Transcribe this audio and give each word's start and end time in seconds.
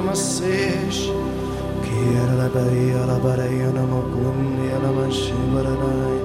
masesh. 0.00 1.00
Kira 1.84 2.34
la 2.40 2.48
baria 2.48 3.06
la 3.06 3.18
baria 3.18 3.70
na 3.72 3.84
makundi 3.92 4.68
la 4.82 4.90
mashivaranai. 4.98 6.18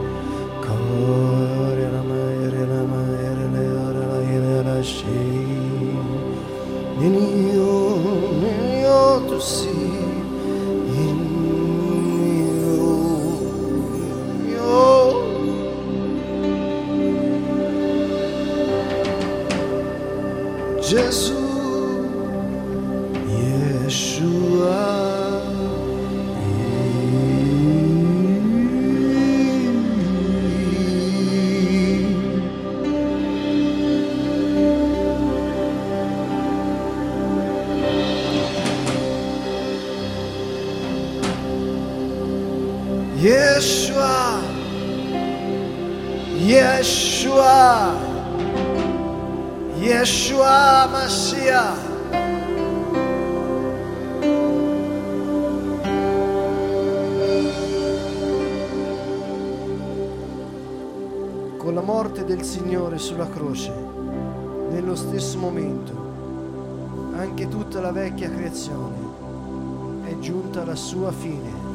Kore 0.65 1.87
la 1.95 2.01
mayre 2.09 2.63
la 2.71 2.81
mayre 2.91 3.45
la 3.53 3.61
yara 3.73 4.03
la 4.09 4.79
sulla 70.95 71.11
fine. 71.11 71.65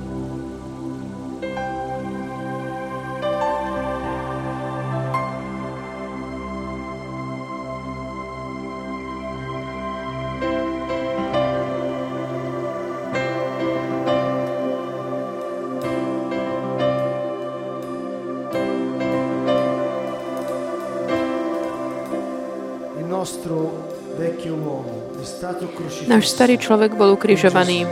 Nasz 26.09 26.29
stary 26.29 26.59
człowiek 26.59 26.95
był 26.95 27.13
ukrzyżowany 27.13 27.87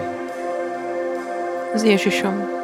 s 1.79 1.87
Ježišom. 1.87 2.58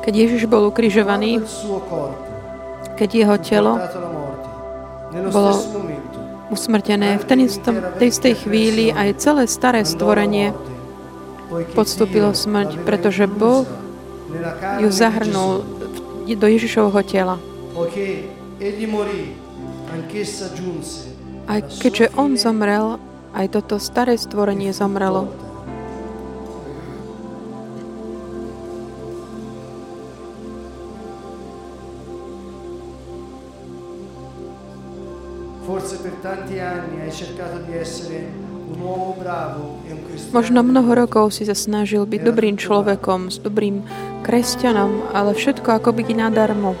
Keď 0.00 0.14
Ježiš 0.16 0.42
bol 0.48 0.68
ukrižovaný, 0.68 1.40
keď 2.96 3.10
jeho 3.14 3.36
telo 3.40 3.72
bolo 5.32 5.52
usmrtené, 6.50 7.16
v 7.16 7.24
ten 7.24 7.40
istom, 7.46 7.78
tej 7.96 8.08
istej 8.10 8.34
chvíli 8.44 8.92
aj 8.92 9.22
celé 9.22 9.44
staré 9.46 9.86
stvorenie. 9.86 10.52
podstúpilo 11.74 12.30
smrť, 12.30 12.86
pretože 12.86 13.26
Boh 13.26 13.66
ju 14.78 14.88
zahrnul 14.90 15.66
do 16.30 16.46
Ježišovho 16.46 17.02
tela. 17.02 17.42
Aj 21.50 21.60
keďže 21.82 22.06
on 22.14 22.38
zomrel, 22.38 23.02
aj 23.34 23.46
toto 23.50 23.82
staré 23.82 24.14
stvorenie 24.14 24.70
zomrelo. 24.70 25.49
Možno 40.30 40.62
mnoho 40.62 40.94
rokov 40.94 41.34
si 41.34 41.42
sa 41.42 41.58
snažil 41.58 42.06
byť 42.06 42.20
dobrým 42.22 42.54
človekom, 42.54 43.34
s 43.34 43.42
dobrým 43.42 43.82
kresťanom, 44.22 45.10
ale 45.10 45.34
všetko 45.34 45.82
ako 45.82 45.90
by 45.90 46.02
nadarmo. 46.14 46.78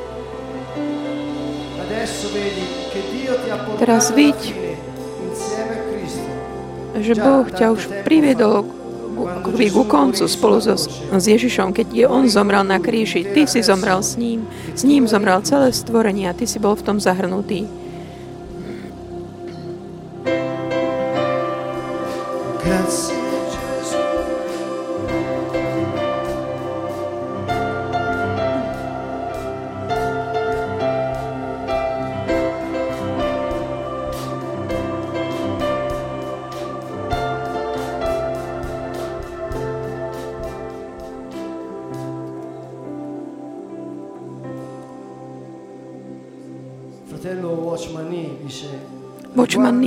Teraz 3.80 4.12
Cristo. 4.12 4.54
Že 7.00 7.12
Boh 7.16 7.46
ťa 7.48 7.66
už 7.74 7.82
priviedol 8.06 8.68
akoby 9.20 9.66
ku 9.72 9.84
koncu 9.84 10.24
spolu 10.28 10.60
so, 10.60 10.76
s 11.12 11.24
Ježišom, 11.24 11.72
keď 11.74 11.86
je 11.92 12.04
On 12.08 12.24
zomrel 12.28 12.64
na 12.64 12.78
kríži. 12.80 13.24
Ty 13.24 13.44
si 13.44 13.60
zomrel 13.60 14.00
s 14.00 14.16
ním, 14.16 14.46
s 14.72 14.84
ním 14.84 15.04
zomrel 15.08 15.42
celé 15.44 15.72
stvorenie 15.72 16.30
a 16.30 16.36
ty 16.36 16.46
si 16.46 16.62
bol 16.62 16.76
v 16.76 16.86
tom 16.86 16.96
zahrnutý. 17.00 17.66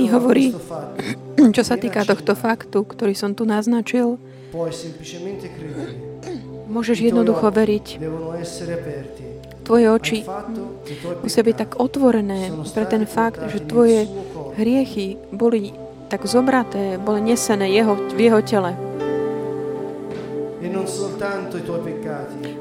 Watchman 0.04 0.12
Nee 0.12 0.12
"Riguardo 0.12 0.12
a 0.12 0.14
hovorí, 0.16 0.46
čo 1.56 1.62
sa 1.64 1.76
týka 1.80 2.04
tohto 2.04 2.32
faktu, 2.36 2.84
ktorý 2.84 3.14
som 3.16 3.32
tu 3.32 3.44
naznačil, 3.48 4.18
môžeš 6.68 6.98
jednoducho 7.00 7.46
veriť. 7.50 7.86
Tvoje 9.64 9.86
oči 9.88 10.18
musia 11.24 11.42
byť 11.42 11.56
tak 11.56 11.70
otvorené 11.80 12.52
pre 12.74 12.84
ten 12.84 13.08
fakt, 13.08 13.40
že 13.48 13.64
tvoje 13.64 14.04
hriechy 14.60 15.16
boli 15.32 15.72
tak 16.12 16.28
zobraté, 16.28 17.00
boli 17.00 17.24
nesené 17.24 17.72
jeho, 17.72 17.96
v 17.96 18.20
jeho 18.28 18.40
tele. 18.44 18.76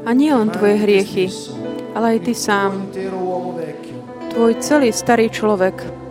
A 0.03 0.09
nie 0.15 0.31
len 0.31 0.49
tvoje 0.51 0.75
hriechy, 0.79 1.27
ale 1.95 2.17
aj 2.17 2.19
ty 2.23 2.33
sám, 2.35 2.71
tvoj 4.31 4.51
celý 4.63 4.89
starý 4.95 5.27
človek. 5.27 6.02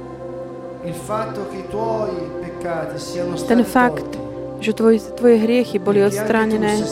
Ten 3.47 3.63
fakt, 3.63 4.11
že 4.59 4.75
tvoj, 4.75 4.99
tvoje 5.15 5.37
hriechy 5.39 5.79
boli 5.79 6.03
odstránené. 6.03 6.83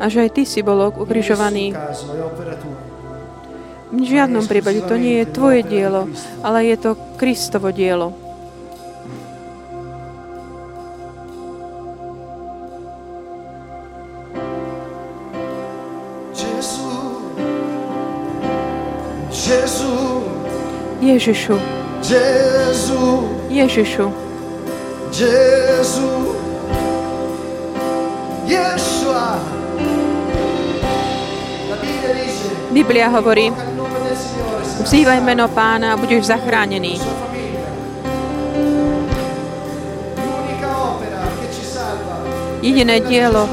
a 0.00 0.04
že 0.12 0.28
aj 0.28 0.30
ty 0.36 0.42
si 0.44 0.60
bol 0.60 0.92
ukrižovaný, 0.92 1.72
V 3.88 4.04
žiadnom 4.04 4.44
prípade 4.44 4.84
to 4.84 5.00
nie 5.00 5.24
je 5.24 5.32
tvoje 5.32 5.64
dielo, 5.64 6.12
ale 6.44 6.68
je 6.68 6.76
to 6.76 6.90
Kristovo 7.16 7.72
dielo. 7.72 8.12
Ježišu. 21.00 21.87
Ježišu. 22.02 23.02
Ježišu. 23.50 24.06
Biblia 32.68 33.10
hovorí, 33.10 33.50
vzývaj 34.86 35.18
meno 35.24 35.50
pána 35.50 35.96
a 35.96 35.98
budeš 35.98 36.30
zachránený. 36.30 37.00
Jediné 42.62 43.00
dielo, 43.02 43.48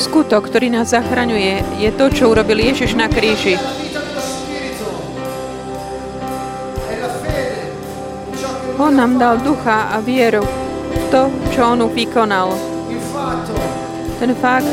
skutok, 0.00 0.48
ktorý 0.48 0.72
nás 0.72 0.94
zachraňuje, 0.94 1.82
je 1.82 1.90
to, 1.92 2.06
čo 2.08 2.32
urobil 2.32 2.56
Ježiš 2.56 2.96
na 2.96 3.10
kríži. 3.10 3.60
On 8.80 8.96
nám 8.96 9.20
dal 9.20 9.36
ducha 9.44 9.92
a 9.92 10.00
vieru 10.00 10.40
v 10.40 11.02
to, 11.12 11.28
čo 11.52 11.76
on 11.76 11.84
vykonal. 11.92 12.48
Ten 14.16 14.32
fakt, 14.40 14.72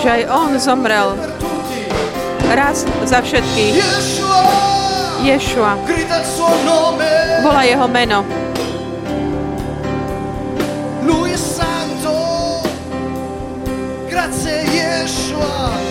že 0.00 0.08
aj 0.08 0.22
on 0.32 0.56
zomrel 0.56 1.12
raz 2.48 2.88
za 3.04 3.20
všetkých. 3.20 3.76
Ješua. 5.28 5.76
Volá 7.44 7.68
jeho 7.68 7.84
meno. 7.84 8.24
Lui 11.04 11.36
è 11.36 11.36
santo. 11.36 12.16
Grazie 14.08 14.64
Yeshua. 14.72 15.87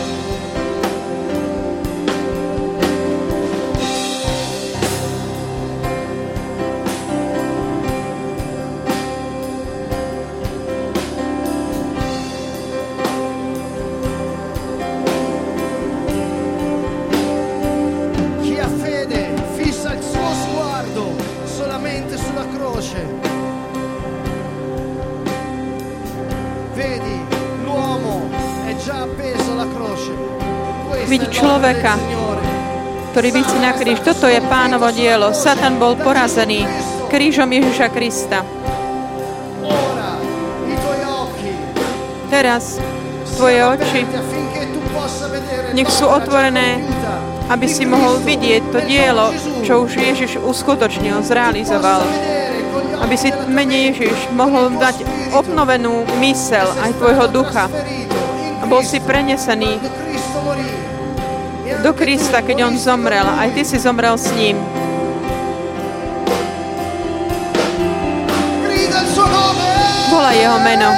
Človeka, 31.38 31.94
ktorý 33.14 33.30
vysí 33.30 33.58
na 33.62 33.78
kríž. 33.78 34.02
Toto 34.02 34.26
je 34.26 34.42
pánovo 34.50 34.90
dielo. 34.90 35.30
Satan 35.38 35.78
bol 35.78 35.94
porazený 35.94 36.66
krížom 37.14 37.50
Ježiša 37.54 37.88
Krista. 37.94 38.42
Teraz 42.28 42.82
tvoje 43.38 43.62
oči 43.64 44.02
nech 45.78 45.94
sú 45.94 46.10
otvorené, 46.10 46.82
aby 47.54 47.70
si 47.70 47.86
mohol 47.86 48.18
vidieť 48.26 48.64
to 48.74 48.80
dielo, 48.84 49.30
čo 49.62 49.86
už 49.86 49.94
Ježiš 49.94 50.42
uskutočnil, 50.42 51.22
zrealizoval. 51.22 52.02
Aby 52.98 53.14
si 53.14 53.30
mene 53.46 53.94
Ježiš 53.94 54.34
mohol 54.34 54.74
dať 54.74 55.06
obnovenú 55.38 56.02
mysel 56.18 56.66
aj 56.82 56.92
tvojho 56.98 57.26
ducha. 57.30 57.70
A 58.58 58.66
bol 58.66 58.82
si 58.82 58.98
prenesený 58.98 59.78
do 61.84 61.92
Krista, 61.94 62.42
keď 62.42 62.68
on 62.68 62.76
zomrel. 62.78 63.26
Aj 63.26 63.50
ty 63.52 63.64
si 63.64 63.80
zomrel 63.80 64.18
s 64.18 64.32
ním. 64.36 64.58
Volá 70.12 70.32
jeho 70.34 70.58
meno. 70.64 70.90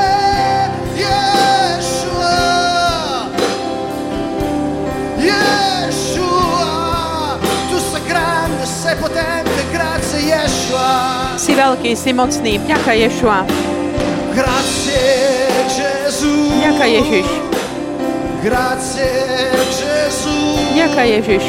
Si 11.39 11.55
veľký, 11.57 11.91
si 11.97 12.11
mocný. 12.13 12.61
Ďaká 12.67 12.93
Ješua. 12.93 13.41
Ďaká 16.61 16.85
Ježiš. 16.85 17.27
Grazie 18.39 19.58
Ďaká 20.79 21.03
Ježiš. 21.03 21.43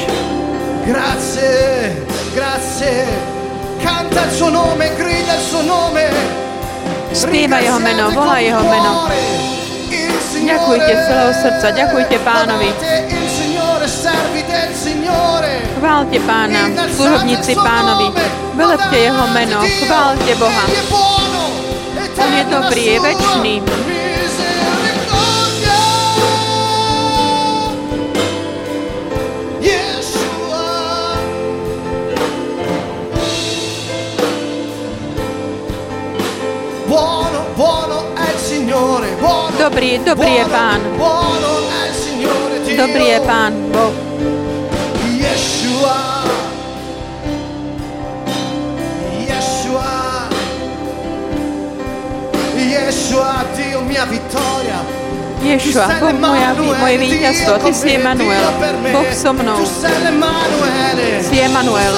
Grazie, 0.90 1.54
grazie. 2.34 3.06
Canta 3.78 4.26
il 4.26 4.32
suo 4.34 4.50
nome, 4.50 4.90
grida 4.98 5.38
il 5.38 5.44
suo 5.46 5.62
nome. 5.62 6.10
Spieva 7.14 7.62
jeho 7.62 7.78
meno, 7.78 8.10
volá 8.10 8.42
jeho 8.42 8.58
meno. 8.66 9.06
Ďakujte 10.34 10.90
z 10.90 11.02
celého 11.06 11.32
srdca, 11.46 11.66
ďakujte 11.70 12.16
pánovi. 12.26 12.68
Chválte 15.78 16.18
pána, 16.26 16.62
služobníci 16.90 17.54
pánovi. 17.54 18.10
Velepte 18.58 18.96
jeho 18.98 19.24
meno, 19.30 19.62
chválte 19.62 20.32
Boha. 20.42 20.64
On 22.18 22.30
je 22.34 22.44
dobrý, 22.50 22.82
je 22.82 22.98
večný. 22.98 23.54
Dobrý, 39.60 40.00
dobrý 40.00 40.32
je 40.34 40.44
Pán. 40.44 40.80
Dobrý 42.76 43.04
je 43.04 43.20
Pán 43.20 43.52
Boh. 43.68 43.92
Ješua, 55.44 55.88
Boh 56.00 56.12
moja, 56.16 56.56
moje 56.56 56.96
víťazstvo, 56.98 57.58
Ty 57.60 57.70
si 57.74 58.00
Emanuel, 58.00 58.44
Boh 58.92 59.12
so 59.12 59.36
mnou. 59.36 59.60
Si 61.20 61.36
Emanuel. 61.36 61.92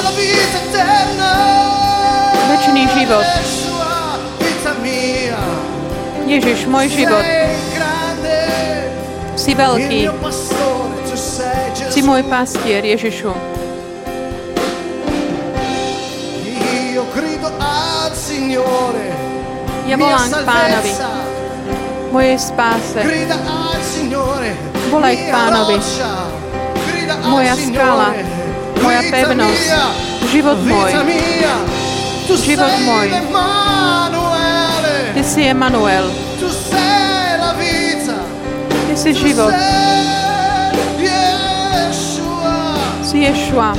Večný 2.51 2.89
život. 2.91 3.52
Ježiš, 6.33 6.65
môj 6.65 6.89
život. 6.89 7.21
Si 9.37 9.53
veľký. 9.53 10.09
Si 11.93 12.01
môj 12.01 12.25
pastier, 12.25 12.81
Ježišu. 12.81 13.37
Ja 19.85 19.97
volám 20.01 20.29
k 20.33 20.41
pánovi, 20.49 20.93
mojej 22.09 22.39
spáse. 22.41 23.01
Volaj 24.89 25.15
k 25.21 25.25
pánovi, 25.29 25.77
moja 27.29 27.55
skala, 27.61 28.09
moja 28.81 29.01
pevnosť, 29.05 29.69
život 30.33 30.59
môj, 30.65 30.93
život 32.41 32.73
môj. 32.89 33.09
Ty 35.15 35.25
si 35.25 35.43
Emanuel. 35.45 36.11
Ty 38.89 38.97
si 38.97 39.15
život. 39.15 39.53
Si 43.03 43.19
Ješua. 43.19 43.77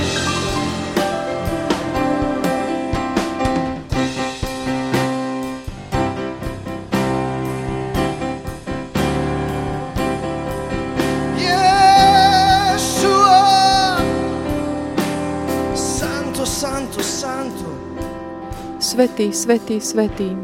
Svetý, 18.80 19.34
svetý, 19.34 19.82
svetý. 19.82 20.38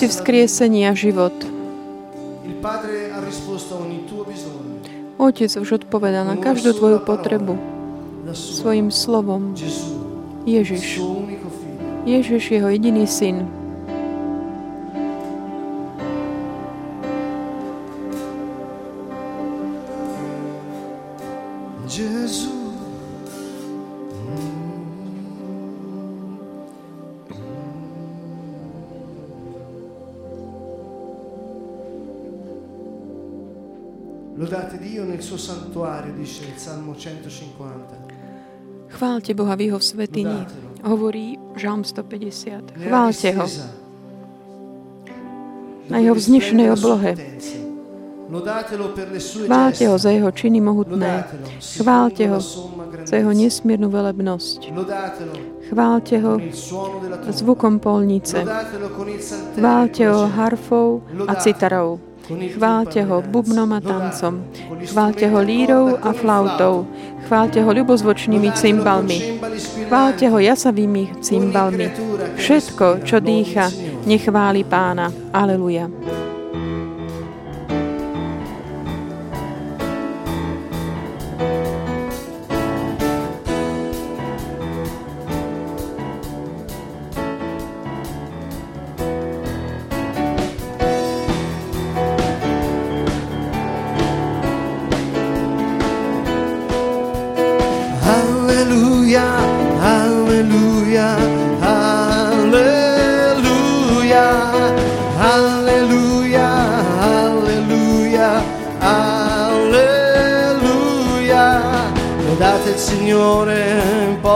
Si 0.00 0.08
vzkriesenie 0.08 0.88
a 0.88 0.96
život. 0.96 1.36
Otec 5.20 5.52
už 5.60 5.84
odpovedal 5.84 6.24
na 6.24 6.40
každú 6.40 6.72
tvoju 6.72 7.04
potrebu 7.04 7.60
svojim 8.32 8.88
slovom. 8.88 9.52
Ježiš. 10.48 11.04
Ježiš, 12.08 12.42
jeho 12.48 12.72
jediný 12.72 13.04
syn. 13.04 13.44
Nel 35.20 35.28
suo 35.28 35.36
santuario, 35.36 36.14
dice 36.16 36.44
il 36.44 36.56
Salmo 36.56 36.94
150. 36.96 38.88
Chválte 38.88 39.34
Boha 39.34 39.52
v 39.52 39.60
jeho 39.60 39.76
svetini. 39.76 40.46
Hovorí 40.80 41.36
Žalm 41.60 41.84
150. 41.84 42.80
Nella 42.80 43.12
Chválte 43.12 43.28
ho 43.36 43.44
na 45.92 45.98
jeho 46.00 46.16
vznešenej 46.16 46.72
oblohe. 46.72 47.20
Chválte 49.44 49.84
ho 49.92 49.96
za 50.00 50.08
jeho 50.08 50.32
činy 50.32 50.64
mohutné. 50.64 51.28
Chválte 51.60 52.24
ho 52.24 52.40
za 53.04 53.16
jeho 53.20 53.32
nesmiernu 53.36 53.92
velebnosť. 53.92 54.72
Chválte 55.68 56.16
ho 56.16 56.40
il 57.20 57.32
zvukom 57.36 57.76
polnice. 57.76 58.40
Il 58.40 58.48
Chválte 59.60 60.02
ho 60.08 60.32
harfou 60.32 61.04
a 61.28 61.36
citarou. 61.36 62.00
Chválte 62.30 63.02
ho 63.02 63.22
bubnom 63.22 63.72
a 63.72 63.80
tancom. 63.80 64.44
Chválte 64.86 65.26
ho 65.26 65.40
lírou 65.42 65.98
a 65.98 66.12
flautou. 66.12 66.86
flauto. 66.86 66.86
Chválte 67.26 67.62
ho 67.62 67.70
ľubozvočnými 67.70 68.50
cymbalmi. 68.52 69.38
Chválte 69.86 70.26
ho 70.30 70.38
jasavými 70.38 71.22
cymbalmi. 71.22 71.86
Všetko, 72.34 73.06
čo 73.06 73.22
dýcha, 73.22 73.70
nechváli 74.06 74.66
pána. 74.66 75.10
Aleluja. 75.30 75.90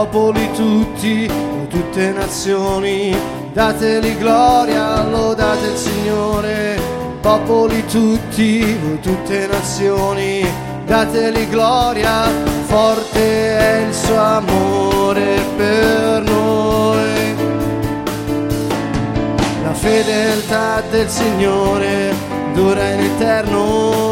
Popoli 0.07 0.51
tutti, 0.53 1.29
tutte 1.67 2.11
nazioni, 2.11 3.15
dateli 3.53 4.15
gloria, 4.17 5.03
lodate 5.03 5.67
il 5.67 5.77
Signore, 5.77 6.79
popoli 7.21 7.83
tutti, 7.87 8.99
tutte 9.01 9.47
nazioni, 9.47 10.45
dateli 10.85 11.49
gloria, 11.49 12.29
forte 12.65 13.57
è 13.57 13.85
il 13.87 13.93
suo 13.93 14.19
amore 14.19 15.39
per 15.57 16.21
noi. 16.21 17.35
La 19.63 19.73
fedeltà 19.73 20.83
del 20.91 21.09
Signore 21.09 22.13
dura 22.53 22.89
in 22.91 22.99
eterno. 22.99 24.03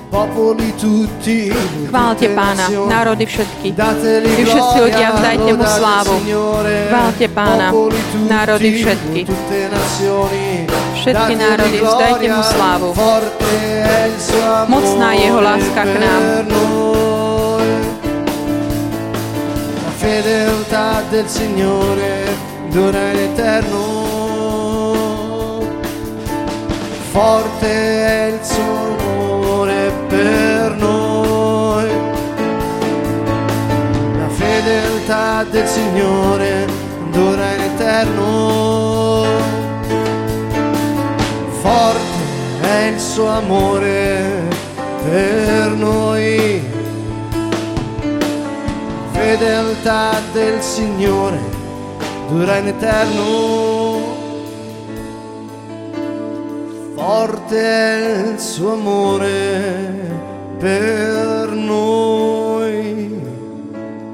popoli 0.10 0.74
tutti. 0.76 1.52
Chválte 1.88 2.30
pána, 2.32 2.68
národy 2.88 3.26
všetky. 3.26 3.72
Vy 3.72 4.44
všetci 4.48 4.78
ľudia, 4.80 5.12
vzdajte 5.16 5.52
mu 5.56 5.64
slávu. 5.64 6.16
Chválte 6.90 7.28
pána, 7.32 7.72
národy 8.28 8.70
všetky. 8.80 9.28
Všetky 11.06 11.36
národy, 11.38 11.86
vzdajte 11.86 12.28
mu 12.34 12.42
slávu. 12.42 12.90
forte 12.98 13.62
è 13.86 14.10
il 14.10 14.18
suo 14.18 14.42
amore 14.42 14.74
Mocná 14.74 15.14
je 15.14 15.22
jeho 15.22 15.42
láska 15.42 15.84
k 15.86 15.94
nám. 16.02 16.22
per 16.26 16.46
noi. 16.50 17.70
La 19.86 19.94
fedeltà 20.02 21.06
del 21.14 21.28
Signore 21.30 22.26
dura 22.74 23.02
in 23.14 23.20
eterno. 23.30 23.82
Forte 27.14 27.70
è 28.06 28.34
il 28.34 28.40
suo 28.42 28.78
amore 28.98 29.94
per 30.10 30.74
noi. 30.74 31.90
La 34.22 34.30
fedeltà 34.42 35.46
del 35.54 35.68
Signore 35.68 36.66
dura 37.12 37.46
in 37.54 37.62
eterno. 37.62 38.95
Forte 41.66 42.62
è 42.62 42.92
il 42.94 43.00
suo 43.00 43.26
amore 43.26 44.48
per 45.04 45.72
noi. 45.72 46.62
Fedeltà 49.10 50.22
del 50.32 50.62
Signore 50.62 51.40
dura 52.30 52.58
in 52.58 52.68
eterno. 52.68 54.14
Forte 56.94 57.58
è 57.58 58.28
il 58.32 58.40
suo 58.40 58.74
amore 58.74 59.90
per 60.60 61.50
noi. 61.50 63.24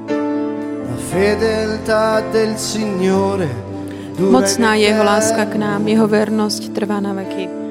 La 0.08 0.96
fedeltà 0.96 2.22
del 2.30 2.56
Signore 2.56 3.61
Mocná 4.30 4.74
jeho 4.74 5.04
láska 5.04 5.44
k 5.44 5.56
nám, 5.56 5.88
jeho 5.88 6.06
vernosť 6.08 6.70
trvá 6.72 7.00
na 7.00 7.12
veky. 7.12 7.61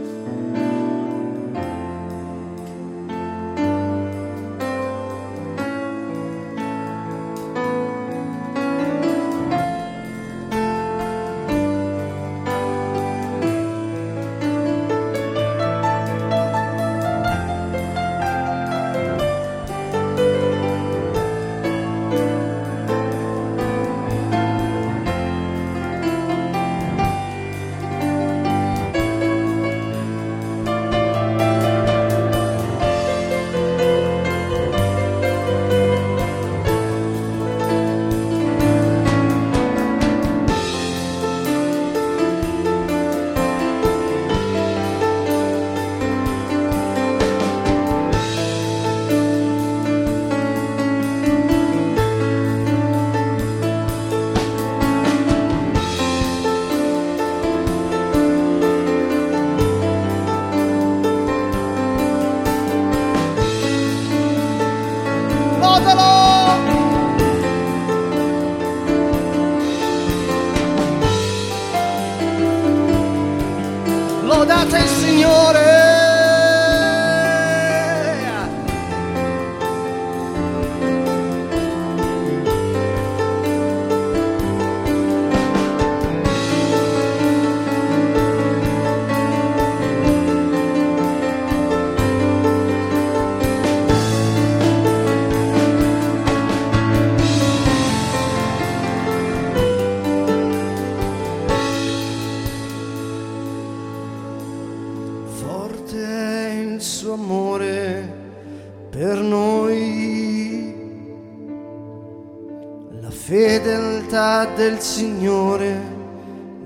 Fedeltà 113.11 114.45
del 114.55 114.79
Signore 114.79 115.79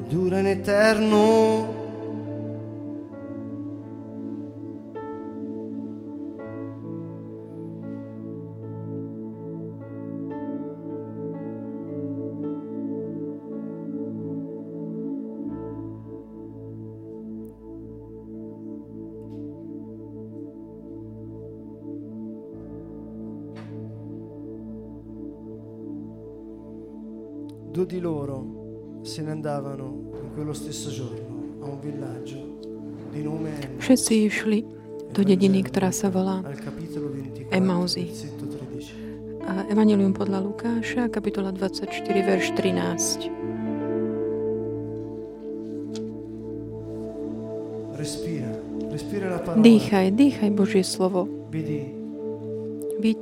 dura 0.08 0.39
in 0.39 0.47
eterno. 0.47 1.75
Andavano 29.45 30.10
in 30.23 30.34
quello 30.34 30.53
stesso 30.53 30.89
giorno 30.89 31.62
a 31.62 31.65
un 31.69 31.79
villaggio 31.79 32.58
di 33.12 33.21
nome 33.21 33.53
Emmaus. 33.62 33.86
Všetci 33.86 34.13
išli 34.25 34.65
do 35.13 35.21
dediny, 35.21 35.62
ktorá 35.62 35.93
sa 35.93 36.10
volá 36.10 36.41
al 36.41 36.58
capitolo 36.58 37.13
24, 37.13 37.53
Emausi. 37.53 38.10
versetto 38.10 38.49
13. 38.49 39.45
a 39.45 39.69
Evangelium 39.69 40.17
podľa 40.17 40.41
Lukáša, 40.41 41.13
kapitola 41.13 41.53
24, 41.53 42.25
verš 42.25 42.58
13. 42.58 43.29
Respira, 48.01 48.49
respira 48.89 49.29
la 49.29 49.45
parola. 49.45 49.62
Dýchaj, 49.62 50.10
dýchaj 50.10 50.49
Božie 50.58 50.81
slovo. 50.81 51.29
Byť 52.97 53.21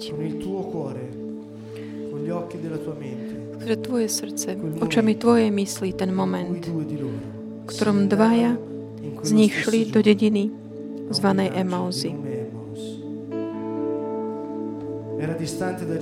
pre 3.63 3.75
tvoje 3.79 4.07
srdce, 4.11 4.59
očami 4.83 5.15
tvojej 5.15 5.49
mysli 5.55 5.95
ten 5.95 6.11
moment, 6.11 6.59
v 6.67 7.65
ktorom 7.65 8.11
dvaja 8.11 8.59
z 9.23 9.31
nich 9.31 9.55
šli 9.55 9.87
do 9.87 10.03
dediny 10.03 10.51
zvanej 11.09 11.55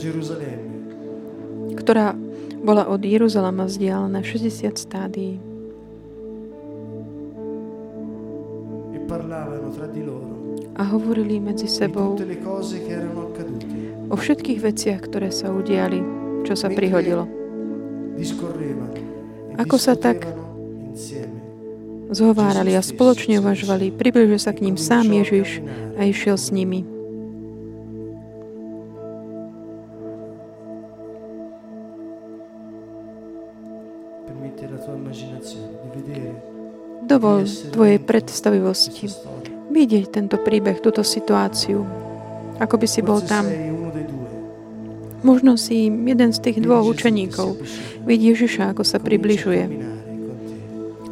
Gerusalemme 0.02 0.71
ktorá 1.78 2.13
bola 2.62 2.86
od 2.86 3.02
Jeruzalema 3.02 3.65
vzdialená 3.65 4.21
60 4.21 4.78
stádií. 4.78 5.41
e 8.91 9.00
A 10.78 10.84
hovorili 10.88 11.41
medzi 11.41 11.67
sebou 11.67 12.15
o 14.12 14.15
všetkých 14.15 14.60
veciach, 14.62 15.00
ktoré 15.10 15.30
sa 15.34 15.52
udiali, 15.52 16.00
čo 16.47 16.54
sa 16.56 16.69
prihodilo. 16.71 17.40
E 18.21 19.57
Ako 19.57 19.81
sa 19.81 19.97
tak. 19.97 20.29
Zhovárali 22.13 22.77
a 22.77 22.86
spoločne 22.86 23.41
uvažovali. 23.41 23.89
Približil 23.89 24.38
sa 24.38 24.53
k 24.53 24.62
ním 24.62 24.77
sám 24.77 25.10
Ježiš 25.10 25.65
a 25.97 26.05
išiel 26.05 26.38
s 26.38 26.53
nimi. 26.53 26.86
Dovol 37.10 37.49
tvojej 37.73 37.99
predstavivosti 37.99 39.10
vidieť 39.73 40.05
tento 40.13 40.38
príbeh, 40.38 40.77
túto 40.77 41.01
situáciu. 41.01 41.81
Ako 42.62 42.77
by 42.77 42.86
si 42.86 43.01
bol 43.01 43.17
tam. 43.25 43.49
Možno 45.21 45.53
si 45.53 45.86
jeden 45.89 46.34
z 46.34 46.39
tých 46.41 46.57
dvoch 46.65 46.86
učeníkov. 46.86 47.62
Vidí 48.10 48.34
Ježiša, 48.34 48.73
ako 48.73 48.81
sa 48.81 48.97
približuje 48.97 49.63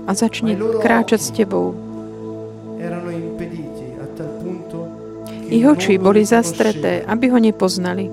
a 0.09 0.11
začne 0.17 0.57
kráčať 0.81 1.21
s 1.21 1.29
tebou. 1.29 1.77
Ich 5.49 5.65
oči 5.65 6.01
boli 6.01 6.25
zastreté, 6.25 7.05
aby 7.05 7.29
ho 7.29 7.37
nepoznali. 7.37 8.09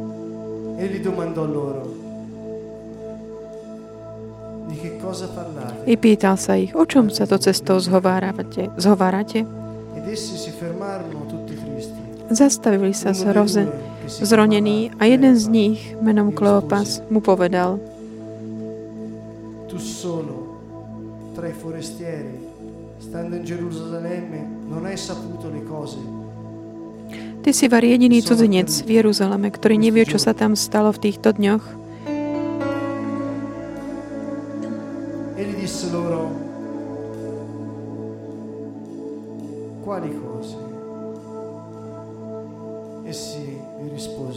I 5.87 5.95
pýtal 5.97 6.37
sa 6.37 6.61
ich, 6.61 6.77
o 6.77 6.85
čom 6.85 7.09
sa 7.09 7.25
to 7.25 7.41
cestou 7.41 7.81
zhovárate. 7.81 8.69
zhovárate? 8.77 9.49
Zastavili 12.29 12.93
sa 12.93 13.17
Uno 13.17 13.96
chiamava 14.09 14.91
a 14.99 15.05
jeden 15.05 15.35
z 15.37 15.45
nich, 15.49 15.95
menom 16.03 16.33
Kleopas, 16.33 17.03
mu 17.11 17.21
povedal, 17.21 17.79
Tu 19.69 19.79
solo 19.79 20.57
tra 21.35 21.49
i 21.49 21.53
forestieri, 21.53 22.39
stando 22.99 23.37
in 23.37 23.45
Gerusalemme, 23.45 24.47
non 24.69 24.87
hai 24.87 24.97
saputo 24.97 25.51
le 25.51 25.63
cose 25.67 25.99
Ty 27.47 27.55
si 27.55 27.71
var 27.71 27.87
jediný 27.87 28.27
cudzinec 28.27 28.67
v 28.83 28.99
Jeruzaleme, 28.99 29.55
ktorý 29.55 29.79
nevie, 29.79 30.03
čo 30.03 30.19
sa 30.19 30.35
tam 30.35 30.59
stalo 30.59 30.91
v 30.91 30.99
týchto 30.99 31.31
dňoch. 31.31 31.63
Egli 35.39 35.55
disse 35.55 35.87
loro, 35.95 36.27
quali 39.87 40.11
cose? 40.11 40.36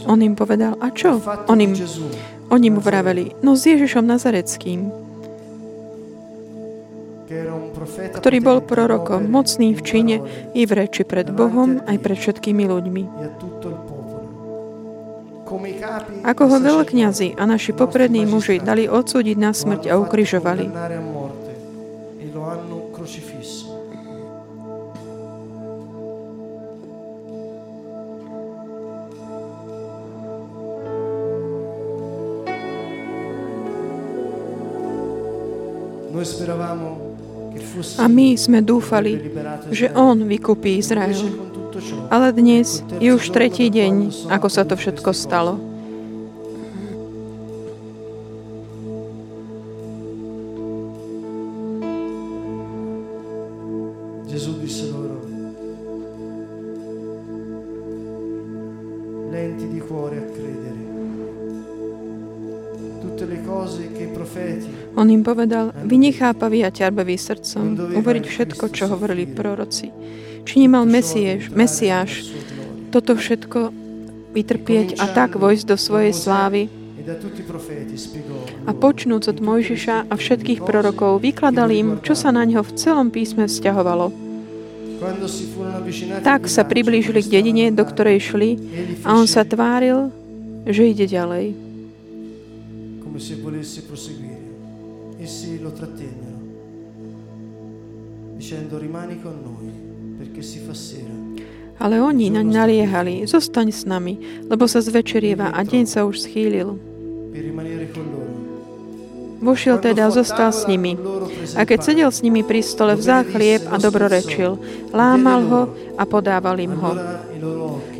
On 0.06 0.18
im 0.20 0.34
povedal, 0.36 0.76
a 0.80 0.88
"Il 0.88 0.96
čo? 0.96 1.20
On 1.48 1.58
im, 1.60 1.76
oni 2.50 2.68
mu 2.70 2.80
vraveli, 2.80 3.36
no 3.44 3.56
s 3.56 3.66
Ježišom 3.66 4.04
Nazareckým, 4.06 5.10
ktorý 8.18 8.38
bol 8.42 8.58
prorokom, 8.58 9.30
mocný 9.30 9.70
v 9.70 9.80
in 9.80 9.86
čine 9.86 10.16
i 10.50 10.66
v 10.66 10.72
reči 10.74 11.06
pred 11.06 11.30
Bohom 11.30 11.78
aj 11.86 11.96
pred 12.02 12.18
všetkými 12.18 12.66
ľuďmi. 12.66 13.02
Ako 16.26 16.42
ho 16.46 16.56
veľkňazi 16.62 17.38
a 17.38 17.42
naši 17.46 17.74
poprední 17.74 18.26
muži 18.26 18.62
dali 18.62 18.86
odsúdiť 18.86 19.36
na 19.38 19.50
smrť 19.50 19.90
a 19.90 19.98
ukrižovali. 19.98 20.66
A 37.96 38.04
my 38.10 38.28
sme 38.36 38.60
dúfali, 38.60 39.32
že 39.72 39.88
on 39.96 40.26
Invece 40.26 40.68
Izrael. 40.76 41.16
Ale 42.10 42.34
dnes 42.34 42.82
je 43.00 43.08
už 43.14 43.30
tretí 43.32 43.70
deň, 43.70 44.26
ako 44.28 44.48
sa 44.50 44.66
to 44.66 44.74
všetko 44.76 45.10
stalo. 45.14 45.69
Im 65.20 65.24
povedal, 65.24 65.76
vy 65.84 66.00
nechápaví 66.00 66.64
a 66.64 66.72
ťarbaví 66.72 67.20
srdcom, 67.20 67.92
uveriť 68.00 68.24
všetko, 68.24 68.64
čo 68.72 68.88
hovorili 68.88 69.28
proroci. 69.28 69.92
Či 70.48 70.64
nemal 70.64 70.88
Mesieš, 70.88 71.52
Mesiáš 71.52 72.32
toto 72.88 73.14
všetko 73.14 73.70
vytrpieť 74.32 74.96
a 74.96 75.04
tak 75.12 75.36
vojsť 75.36 75.64
do 75.68 75.76
svojej 75.76 76.16
slávy 76.16 76.72
a 78.66 78.72
počnúc 78.76 79.26
od 79.26 79.38
Mojžiša 79.40 80.08
a 80.08 80.14
všetkých 80.14 80.62
prorokov 80.62 81.20
vykladal 81.20 81.68
im, 81.72 81.88
čo 82.00 82.14
sa 82.14 82.30
na 82.30 82.46
ňo 82.46 82.64
v 82.64 82.74
celom 82.76 83.08
písme 83.12 83.44
vzťahovalo. 83.44 84.12
Tak 86.20 86.44
sa 86.44 86.62
priblížili 86.62 87.24
k 87.24 87.32
dedine, 87.40 87.72
do 87.72 87.84
ktorej 87.88 88.20
šli 88.20 88.50
a 89.02 89.16
on 89.16 89.24
sa 89.24 89.48
tváril, 89.48 90.12
že 90.68 90.92
ide 90.92 91.08
ďalej. 91.08 91.56
Essi 95.20 95.60
lo 95.60 95.70
trattennero, 95.70 96.40
dicendo 98.40 98.78
rimani 98.78 99.20
con 99.20 99.36
noi, 99.44 99.68
perché 100.16 100.40
si 100.40 100.58
fa 100.58 100.72
sera. 100.72 101.12
Ale 101.76 102.00
oni 102.00 102.32
naň 102.32 102.48
naliehali, 102.48 103.28
zostaň 103.28 103.68
s 103.68 103.84
nami, 103.84 104.16
lebo 104.48 104.64
sa 104.64 104.80
zvečerieva 104.80 105.52
a 105.52 105.60
deň 105.60 105.84
sa 105.84 106.08
už 106.08 106.24
schýlil. 106.24 106.72
Vošiel 109.40 109.76
teda, 109.80 110.08
zostal 110.08 110.52
s 110.52 110.64
nimi. 110.64 110.96
A 111.56 111.68
keď 111.68 111.78
sedel 111.80 112.10
s 112.12 112.24
nimi 112.24 112.40
pri 112.40 112.64
stole, 112.64 112.96
vzal 112.96 113.28
chlieb 113.28 113.64
a 113.68 113.76
dobrorečil. 113.76 114.56
Lámal 114.92 115.40
ho 115.48 115.62
a 116.00 116.04
podával 116.08 116.56
im 116.60 116.76
ho. 116.80 116.92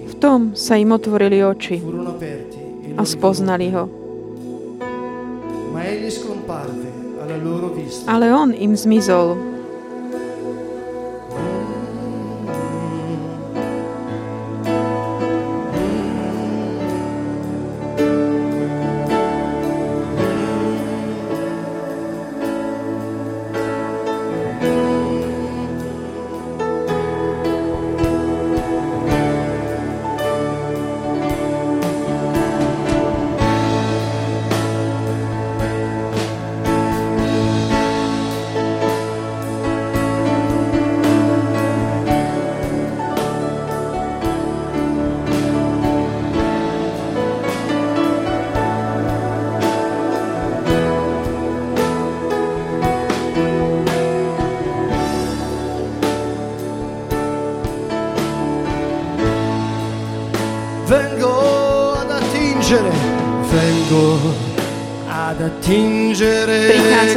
V 0.09 0.15
tom 0.21 0.53
sa 0.57 0.77
im 0.77 0.93
otvorili 0.93 1.41
oči 1.45 1.81
e 1.81 2.97
a 2.97 3.03
spoznali 3.05 3.69
ho. 3.73 3.85
Ma 5.73 5.81
egli 5.85 6.13
scomparve. 6.13 6.90
Ale 8.07 8.35
on 8.35 8.53
im 8.53 8.77
zmizol. 8.77 9.50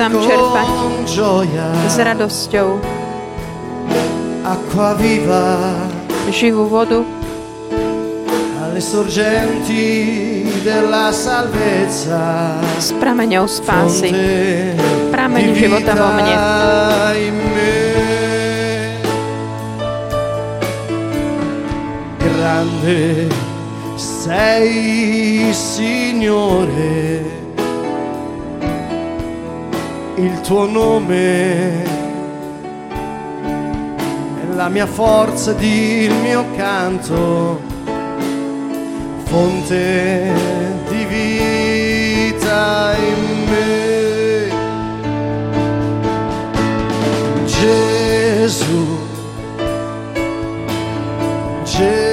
Prichádzam 0.04 0.28
čerpať 0.28 0.68
S 1.88 1.96
radosťou. 1.96 2.76
Acqua 4.44 5.00
viva. 5.00 5.80
Živú 6.28 6.68
vodu. 6.68 7.08
Alle 8.60 8.84
sorgenti 8.84 10.44
della 10.60 11.08
salvezza. 11.16 12.60
s 12.84 12.92
prameňou 13.00 13.48
spásy. 13.48 14.12
Prameň 15.08 15.56
života 15.56 15.96
vo 15.96 16.10
mne. 16.20 16.36
Grande 22.20 23.32
sei, 23.96 25.52
Signore, 25.54 27.13
il 30.26 30.40
tuo 30.40 30.66
nome 30.66 31.84
è 34.42 34.54
la 34.56 34.70
mia 34.70 34.86
forza 34.86 35.52
ed 35.52 35.62
il 35.62 36.14
mio 36.14 36.46
canto, 36.56 37.60
fonte 39.24 40.34
di 40.90 41.06
vita 41.06 42.96
in 42.96 43.50
me. 43.50 44.52
Gesù, 47.46 48.98
Gesù, 51.64 52.13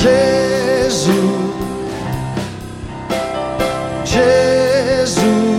Gesù, 0.00 1.52
Gesù. 4.02 5.50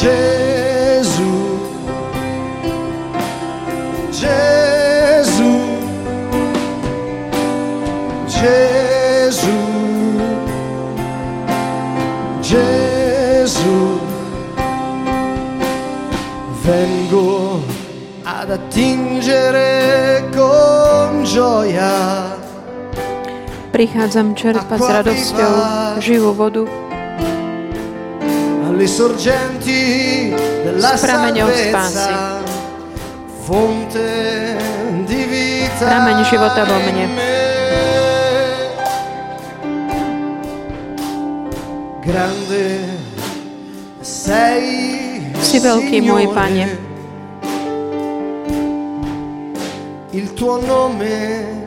Gesù, 0.00 1.32
Gesù, 4.10 5.52
Gesù, 8.26 9.58
Gesù, 12.40 13.98
vengo 16.62 17.62
ad 18.22 18.50
attingere 18.50 20.19
Prichádzam 23.70 24.36
čerpať 24.36 24.78
s 24.78 24.88
radosťou 24.90 25.52
živú 26.02 26.36
vodu 26.36 26.68
alle 28.80 28.88
sorgenti 28.88 29.82
della 30.64 30.96
S 30.96 31.04
prameňou 31.04 31.52
spásy. 31.52 32.00
salvezza, 32.00 32.40
fonte 33.44 34.08
di 35.04 35.20
vita 35.28 35.84
Prameň 35.84 36.18
života 36.24 36.64
vo 36.64 36.80
mne. 36.80 37.06
Si 45.44 45.56
veľký, 45.60 46.00
môj. 46.00 46.24
Pane. 46.32 46.64
Il 50.16 50.26
tuo 50.32 50.56
nome 50.64 51.59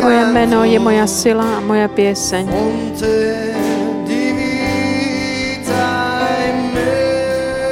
Tvoje 0.00 0.24
meno 0.32 0.64
je 0.64 0.78
moja 0.80 1.06
sila 1.06 1.44
a 1.44 1.60
moja 1.60 1.84
pieseň. 1.88 2.48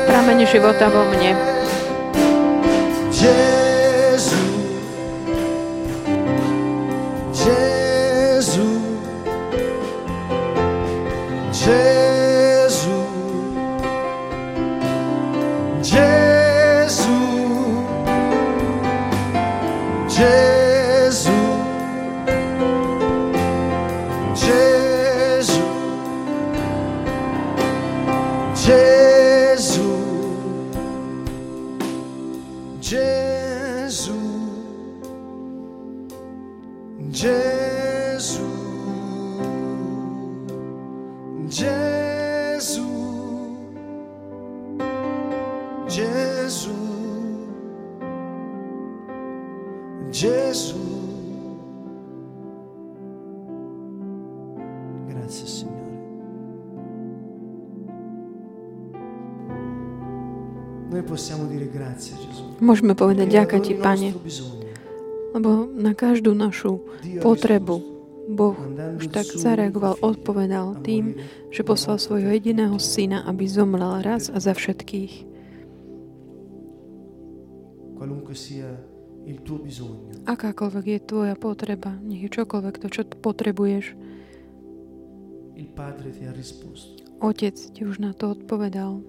Prameň 0.05 0.39
života 0.53 0.93
vo 0.93 1.01
mne. 1.09 1.33
Gesù, 3.09 4.45
Môžeme 62.63 62.93
povedať 62.95 63.27
ďaká 63.27 63.59
Ti, 63.59 63.75
Pane. 63.75 64.15
Lebo 65.35 65.69
na 65.69 65.93
každú 65.93 66.33
našu 66.33 66.81
potrebu 67.21 67.83
Boh 68.27 68.59
už 68.99 69.07
tak 69.15 69.27
zareagoval, 69.27 70.03
odpovedal 70.03 70.83
tým, 70.83 71.15
že 71.55 71.63
poslal 71.63 72.03
svojho 72.03 72.35
jediného 72.35 72.75
syna, 72.83 73.23
aby 73.23 73.47
zomrel 73.47 74.03
raz 74.03 74.27
a 74.33 74.43
za 74.43 74.51
všetkých. 74.51 75.27
Akákoľvek 80.27 80.85
je 80.87 80.99
tvoja 81.03 81.35
potreba, 81.39 81.95
nech 82.03 82.23
je 82.27 82.31
čokoľvek 82.31 82.75
to, 82.83 82.87
čo 82.91 83.03
potrebuješ, 83.07 83.95
Otec 87.17 87.57
ti 87.57 87.81
už 87.81 87.97
na 87.97 88.13
to 88.13 88.37
odpovedal. 88.37 89.01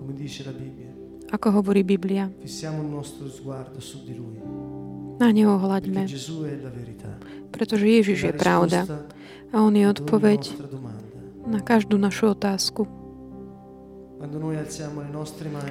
come 0.00 0.14
dice 0.14 0.44
la 0.46 0.52
Bibbia. 0.52 0.99
Ako 1.30 1.62
hovorí 1.62 1.86
Biblia, 1.86 2.26
na 5.20 5.28
neho 5.30 5.54
hľaďme, 5.60 6.02
pretože 7.54 7.84
Ježiš 7.86 8.18
je 8.30 8.34
pravda. 8.34 8.88
a 9.52 9.56
On 9.62 9.74
je 9.74 9.86
odpoveď 9.86 10.40
na 11.46 11.60
každú 11.62 11.98
našu 11.98 12.34
otázku. 12.34 12.86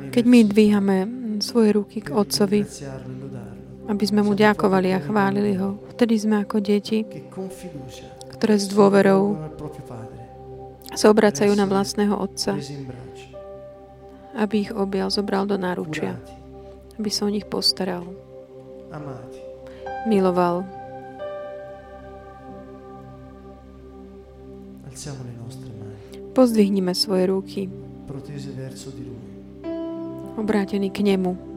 Keď 0.10 0.26
my 0.26 0.40
dvíhame 0.48 0.98
svoje 1.44 1.70
ruky 1.76 2.02
k 2.02 2.14
Otcovi, 2.14 2.66
e 2.66 2.70
aby 3.90 4.04
sme 4.06 4.22
mu 4.22 4.38
ďakovali 4.38 4.94
a 4.94 5.00
chválili 5.02 5.58
ho, 5.58 5.82
vtedy 5.98 6.14
sme 6.18 6.46
ako 6.46 6.62
deti, 6.62 7.06
ktoré 8.38 8.56
s 8.58 8.70
dôverou 8.70 9.38
sa 10.94 11.10
obracajú 11.10 11.54
na 11.54 11.66
vlastného 11.70 12.14
Otca, 12.18 12.58
aby 14.40 14.56
ich 14.64 14.72
objal, 14.72 15.12
zobral 15.12 15.44
do 15.44 15.60
náručia, 15.60 16.16
aby 16.96 17.12
sa 17.12 17.28
o 17.28 17.30
nich 17.30 17.44
postaral, 17.44 18.08
miloval. 20.08 20.64
Pozdvihnime 26.32 26.96
svoje 26.96 27.24
ruky, 27.28 27.62
obrátení 30.40 30.88
k 30.88 31.04
nemu. 31.04 31.52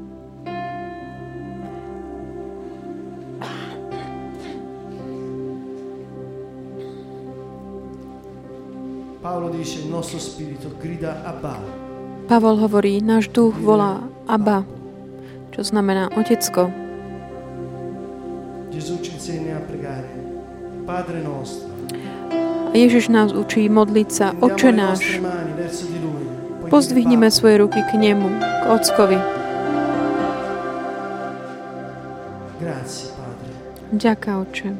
Paolo 9.22 9.54
dice 9.54 9.78
il 9.78 9.86
nostro 9.86 10.18
spirito 10.18 10.66
grida 10.82 11.22
Abba. 11.22 11.81
Pavol 12.32 12.64
hovorí, 12.64 13.04
náš 13.04 13.28
duch 13.28 13.52
volá 13.60 14.08
Abba, 14.24 14.64
čo 15.52 15.60
znamená 15.60 16.08
Otecko. 16.16 16.72
Ježiš 22.72 23.12
nás 23.12 23.36
učí 23.36 23.68
modliť 23.68 24.08
sa, 24.08 24.32
Oče 24.32 24.72
náš. 24.72 25.20
Pozdvihnime 26.72 27.28
svoje 27.28 27.60
ruky 27.60 27.84
k 27.84 28.00
nemu, 28.00 28.24
k 28.40 28.64
Ockovi. 28.80 29.20
"Padre, 29.20 29.36
Grazie 32.56 33.12
Padre, 33.12 33.52
Ďaká, 33.92 34.40
Oče, 34.40 34.72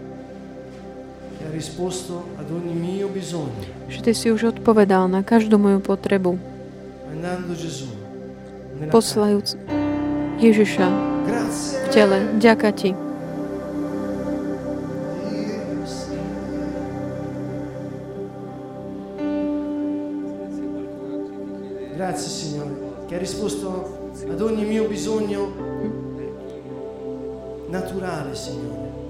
že 3.92 3.98
Ty 4.00 4.12
si 4.16 4.32
už 4.32 4.56
odpovedal 4.56 5.04
na 5.12 5.20
každú 5.20 5.60
moju 5.60 5.84
potrebu, 5.84 6.40
poslajúc 8.90 9.56
Ježiša 10.40 10.86
v 10.86 11.86
tele. 11.92 12.18
Ďaká 12.40 12.70
Ti. 12.74 12.90
Grazie 21.92 22.28
Signore, 22.28 22.74
che 23.06 23.14
ha 23.14 23.18
risposto 23.18 24.10
ad 24.26 24.40
ogni 24.40 24.64
mio 24.66 24.90
bisogno 24.90 25.54
naturale, 27.70 28.34
Signore. 28.34 29.01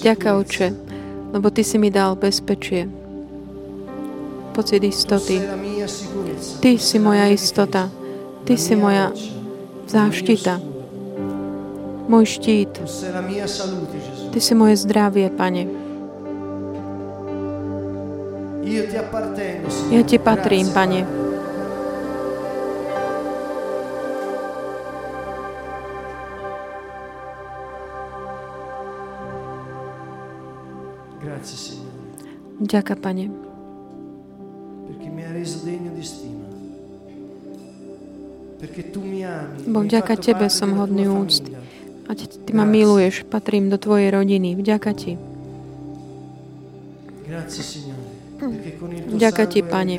Ďaká, 0.00 0.40
Oče, 0.40 0.72
lebo 1.36 1.52
Ty 1.52 1.60
si 1.60 1.76
mi 1.76 1.92
dal 1.92 2.16
bezpečie, 2.16 2.88
pocit 4.56 4.80
istoty. 4.80 5.44
Ty 6.60 6.72
si 6.80 6.96
moja 6.98 7.28
istota. 7.28 7.92
Ty 8.48 8.56
si 8.56 8.72
moja 8.72 9.12
záštita, 9.84 10.58
môj 12.08 12.24
štít. 12.24 12.72
Ty 14.32 14.38
si 14.40 14.52
moje 14.56 14.80
zdravie, 14.80 15.28
Pane. 15.28 15.68
Ja 19.92 20.02
Ti 20.02 20.16
patrím, 20.18 20.66
Pane. 20.72 21.19
Mi 39.02 39.24
ami. 39.24 39.58
Bo 39.66 39.80
mi 39.80 39.88
hai 39.88 39.88
vďaka 39.88 40.14
Tebe 40.16 40.46
som 40.46 40.78
hodný 40.78 41.10
úcty. 41.10 41.50
a 42.10 42.14
Ty, 42.14 42.26
ty 42.26 42.50
ma 42.54 42.66
miluješ, 42.66 43.22
patrím 43.26 43.70
do 43.70 43.78
Tvojej 43.78 44.10
rodiny. 44.10 44.54
Vďaka 44.54 44.90
Ti. 44.94 45.18
Tuo 48.38 48.50
Vďaka 49.14 49.46
Ti, 49.46 49.60
Pane. 49.62 49.96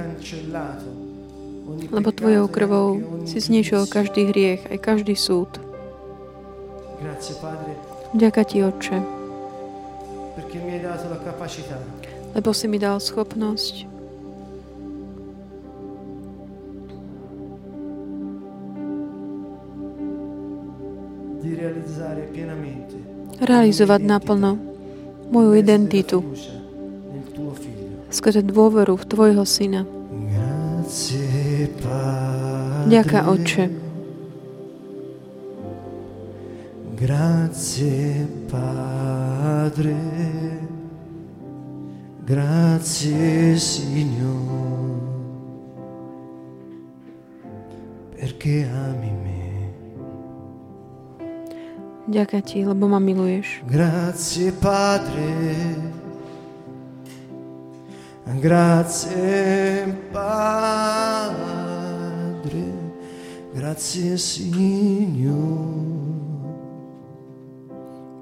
Lebo 1.92 2.10
Tvojou 2.12 2.46
e 2.48 2.52
krvou 2.52 2.88
si 3.24 3.40
zničil 3.40 3.88
každý 3.88 4.28
hriech, 4.28 4.68
aj 4.68 4.78
každý 4.80 5.16
súd. 5.16 5.60
Vďaka 8.12 8.44
Ti, 8.44 8.58
Otče, 8.68 8.98
lebo 12.36 12.50
si 12.52 12.66
mi 12.68 12.80
dal 12.80 13.00
schopnosť 13.00 13.92
realizovať 23.42 24.02
naplno 24.06 24.54
moju 25.34 25.52
identitu 25.58 26.22
skrze 28.12 28.44
dôveru 28.44 29.00
v 29.00 29.04
Tvojho 29.08 29.44
Syna. 29.48 29.88
Ďaká, 32.92 33.20
Otče. 33.32 33.64
Grazie, 37.00 38.28
Padre. 38.52 39.96
Grazie, 42.24 43.58
Signore, 43.58 45.02
perché 48.14 48.70
ami 48.70 49.10
me. 49.10 49.42
Ďaká 52.06 52.46
Ti, 52.46 52.62
lebo 52.62 52.86
ma 52.86 53.02
miluješ. 53.02 53.66
Grazie 53.66 54.54
Padre, 54.54 55.74
grazie 58.38 59.90
Padre, 60.14 61.54
grazie 63.50 64.14
Signore, 64.22 65.26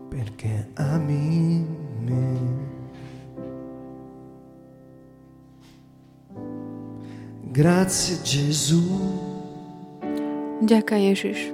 perché 0.07 0.71
ami 0.79 1.67
me. 2.07 2.48
Grazie 7.59 8.15
Gesù, 8.23 8.79
Ďaká 10.63 10.95
Ježiš. 10.95 11.51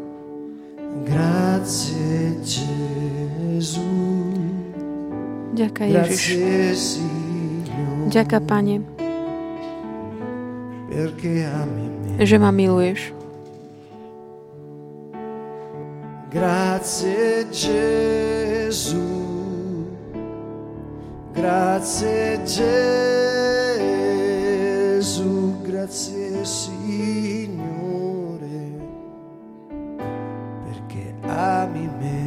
grazie 1.02 2.38
Gesù. 2.46 3.90
Ďaká 5.58 5.84
Ježiš. 5.90 7.02
Ďaká, 8.06 8.38
Pane, 8.38 8.86
perché 10.94 11.42
ami 11.50 11.90
me. 11.90 12.22
že 12.22 12.38
ma 12.38 12.54
miluješ. 12.54 13.10
Grazie 16.30 17.48
Gesù, 17.50 19.08
Grazie 21.34 22.38
Gesù, 22.44 23.55
grazie 25.86 26.44
Signore, 26.44 27.62
perché 30.64 31.14
ami 31.22 31.88
me. 32.00 32.24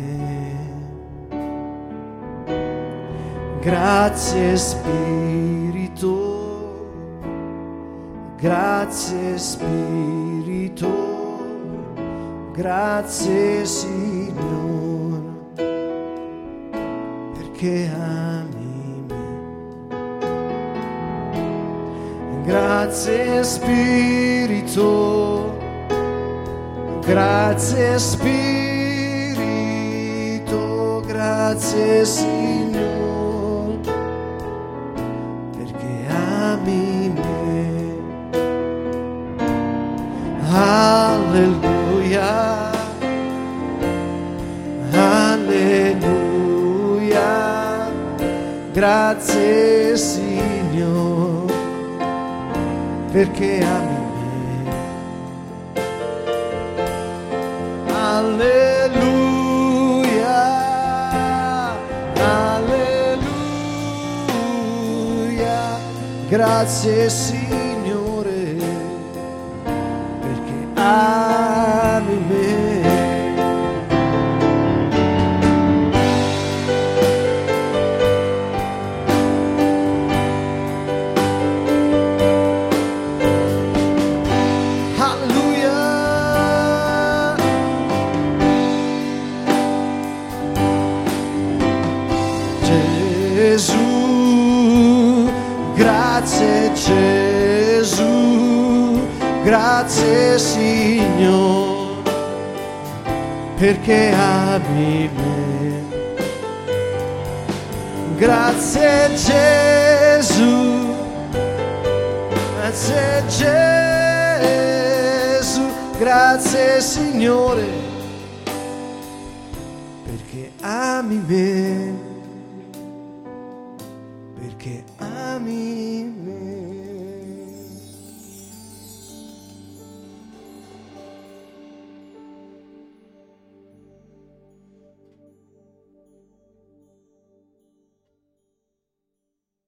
Grazie 3.61 4.57
Spirito, 4.57 6.07
grazie 8.37 9.37
Spirito, 9.39 10.87
grazie 12.53 13.67
Signore, 13.67 15.21
perché 17.35 17.91
ami 17.93 18.58
Grazie 22.49 23.45
Spirito, 23.45 24.81
grazie 27.05 27.99
Spirito, 27.99 28.23
grazie 31.07 32.07
Signore, 32.07 33.81
perché 35.59 36.07
ami 36.09 37.13
me. 37.15 37.97
Alleluia, 40.51 42.31
alleluia, 44.91 46.01
grazie 48.73 49.99
Signore 49.99 51.18
perché 53.19 53.65
ami 53.65 53.99
me. 54.15 54.63
Alleluia, 57.91 58.95
alleluia, 62.15 63.01
grazie 66.29 67.11
Signore, 67.11 68.55
perché 70.21 70.69
ami 70.81 72.19
me. 72.29 72.68